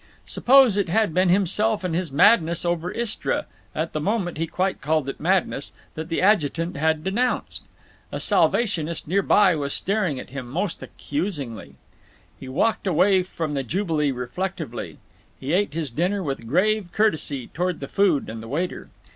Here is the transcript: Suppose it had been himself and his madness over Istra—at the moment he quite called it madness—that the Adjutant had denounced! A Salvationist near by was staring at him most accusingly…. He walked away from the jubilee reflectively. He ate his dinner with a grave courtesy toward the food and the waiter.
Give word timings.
Suppose 0.25 0.77
it 0.77 0.89
had 0.89 1.13
been 1.13 1.29
himself 1.29 1.83
and 1.83 1.93
his 1.93 2.11
madness 2.11 2.65
over 2.65 2.89
Istra—at 2.91 3.93
the 3.93 3.99
moment 3.99 4.39
he 4.39 4.47
quite 4.47 4.81
called 4.81 5.07
it 5.07 5.19
madness—that 5.19 6.09
the 6.09 6.23
Adjutant 6.23 6.75
had 6.75 7.03
denounced! 7.03 7.61
A 8.11 8.19
Salvationist 8.19 9.07
near 9.07 9.21
by 9.21 9.55
was 9.55 9.75
staring 9.75 10.19
at 10.19 10.31
him 10.31 10.49
most 10.49 10.81
accusingly…. 10.81 11.75
He 12.39 12.49
walked 12.49 12.87
away 12.87 13.21
from 13.21 13.53
the 13.53 13.61
jubilee 13.61 14.09
reflectively. 14.09 14.97
He 15.39 15.53
ate 15.53 15.75
his 15.75 15.91
dinner 15.91 16.23
with 16.23 16.39
a 16.39 16.45
grave 16.45 16.89
courtesy 16.91 17.49
toward 17.53 17.79
the 17.79 17.87
food 17.87 18.27
and 18.27 18.41
the 18.41 18.47
waiter. 18.47 18.89